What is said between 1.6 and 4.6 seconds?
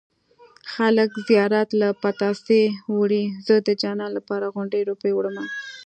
له پتاسې وړي زه د جانان لپاره